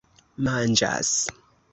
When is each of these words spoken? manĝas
manĝas 0.47 1.13